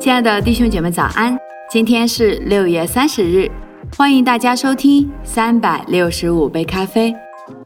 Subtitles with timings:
[0.00, 1.38] 亲爱的弟兄姐妹，早安！
[1.70, 3.50] 今天是六月三十日，
[3.96, 7.14] 欢迎大家收听三百六十五杯咖啡。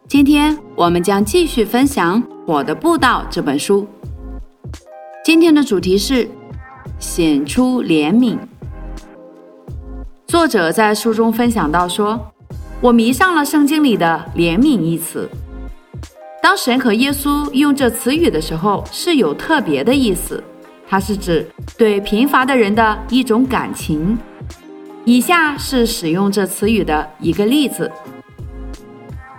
[0.06, 3.86] 今天我们将继续分享《我的步道》这本书。
[5.24, 6.28] 今天的主题是
[6.98, 8.38] 显出怜悯。
[10.36, 12.20] 作者在书中分享到说
[12.82, 15.26] ：“我迷上了圣经里的‘怜悯’一词。
[16.42, 20.44] 当神和耶稣用这词语的时候，是有特别的意思。”
[20.86, 24.16] 它是指对贫乏的人的一种感情。
[25.06, 27.90] 以下是使用这词语的一个例子，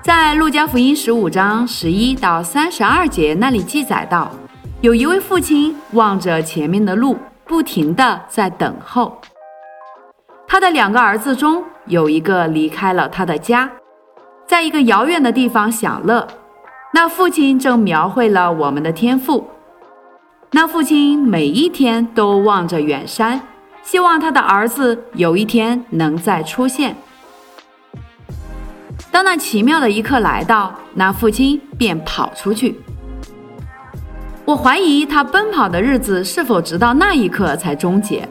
[0.02, 4.32] 在路加福音十五章十一到三十二节那里记载到，
[4.82, 9.16] 有一位父亲望着前面的路，不停的在等候。
[10.48, 13.70] 他的两个儿子中有一个离开了他的家，
[14.48, 16.26] 在一个遥远的地方享乐。
[16.94, 19.46] 那父亲正描绘了我们的天赋。
[20.52, 23.40] 那父亲每一天都望着远山，
[23.84, 26.96] 希望他的儿子有一天能再出现。
[29.12, 32.80] 当那奇妙的一刻来到，那父亲便跑出去。
[34.46, 38.28] 我怀疑他奔跑的日子是否直到那一刻才终结，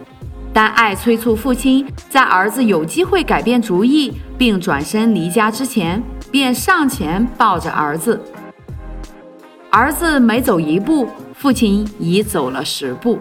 [0.56, 8.18] 但爱催促父亲在儿子有机会改变主意并转身离家之前，便上前抱着儿子。
[9.70, 11.06] 儿子每走一步。
[11.34, 13.18] 父亲已走了十步，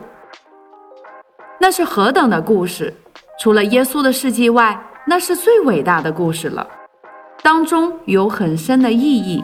[1.59, 2.93] 那是何等的故事！
[3.37, 6.65] 除了耶稣的事迹外，那是最伟大的故事了，
[7.43, 9.43] 当中有很深的意义。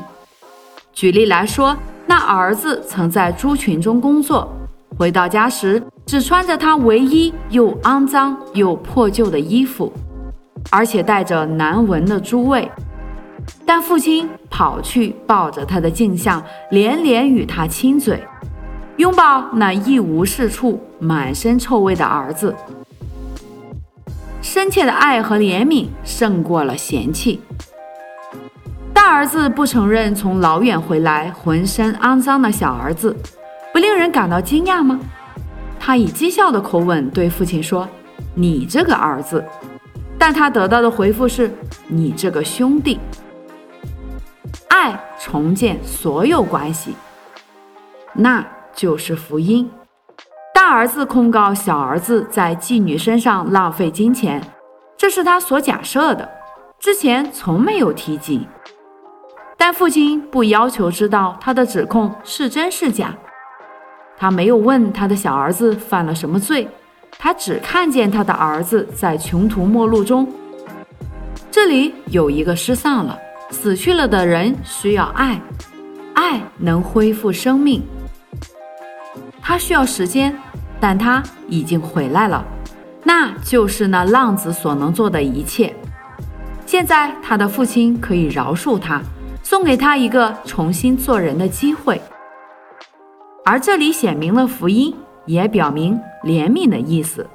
[0.94, 1.76] 举例来说，
[2.08, 4.50] 那儿子曾在猪群中工作，
[4.98, 9.90] 回到家时只穿着他唯一又肮脏又破旧的衣服，
[10.70, 12.70] 而且带着难闻的猪味。
[13.66, 18.22] 但父亲跑去抱着他的镜像，连连与他亲嘴。
[18.98, 22.54] 拥抱那一无是处、满身臭味的儿子，
[24.42, 27.40] 深切的爱和怜悯胜过了嫌弃。
[28.94, 33.16] 大儿子不承认从老远回来、浑身肮脏的小儿子，
[33.72, 35.00] 不令人感到惊讶吗？
[35.84, 37.90] 他以讥笑的口吻对父亲说
[38.36, 39.44] ：“你这个儿子。”
[40.16, 41.52] 但他得到的回复是
[41.90, 43.00] ：“你这个兄弟。”
[44.70, 46.96] 爱重建所有关系，
[48.14, 48.46] 那。
[48.74, 49.70] 就是福音。
[50.54, 54.42] 大儿子控告小儿子在妓女身上浪费金钱，
[54.98, 56.28] 这是他所假设的，
[56.80, 58.48] 之前从没有提及。
[59.58, 63.14] 但父亲不要求知道他的指控是真是假，
[64.22, 66.68] 他没有问他的小儿子犯了什么罪，
[67.18, 70.32] 他只看见他的儿子在穷途末路中。
[71.50, 73.18] 这里有一个失丧了、
[73.50, 75.42] 死去了的人需要爱，
[76.14, 77.82] 爱能恢复生命。
[79.42, 80.38] 他需要时间，
[80.80, 82.46] 但他已经回来了，
[83.04, 85.76] 那就是那浪子所能做的一切。
[86.68, 89.02] 现在他的父亲可以饶恕他，
[89.42, 92.00] 送给他一个重新做人的机会。
[93.44, 97.28] 而这里显明了福音，也表明怜悯的意思。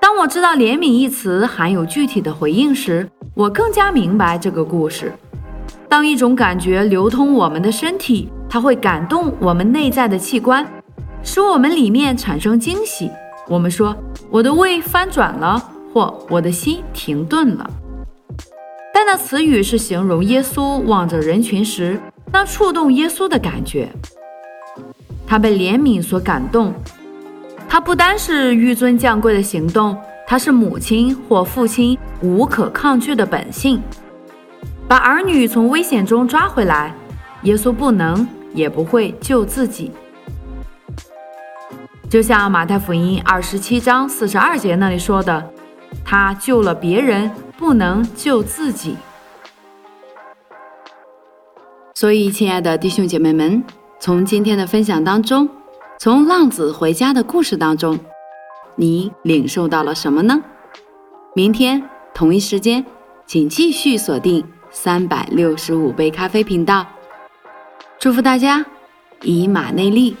[0.00, 5.12] 当我知道“怜悯”一词含有具体的回应时，我更加明白这个故事。
[5.88, 8.30] 当一种感觉流通我们的身体。
[8.50, 10.66] 它会感动我们内在的器官，
[11.22, 13.10] 使我们里面产生惊喜。
[13.46, 13.94] 我们说
[14.30, 17.70] 我的胃翻转了，或我的心停顿了。
[18.94, 22.00] 但那词语是形容耶稣望着人群时
[22.32, 23.88] 那触动耶稣的感觉。
[25.26, 26.74] 他被怜悯所感动。
[27.68, 29.96] 他不单是纡尊降贵的行动，
[30.26, 33.82] 他是母亲或父亲无可抗拒的本性，
[34.86, 36.94] 把儿女从危险中抓回来。
[37.42, 38.26] 耶稣不能。
[38.54, 39.92] 也不会救自己，
[42.08, 45.50] 就像马太福音二十七章四十二节那里说的
[46.02, 48.96] ：“他救了别人，不能救自己。”
[52.00, 53.60] 所以，亲爱的弟兄姐妹们，
[53.98, 55.48] 从今天的分享当中，
[55.98, 57.98] 从浪子回家的故事当中，
[58.76, 60.40] 你领受到了什么呢？
[61.34, 61.82] 明天
[62.14, 62.86] 同一时间，
[63.26, 66.86] 请继续锁定三百六十五杯咖啡频道。
[67.98, 68.64] 祝福大家，
[69.22, 70.16] 以马内利。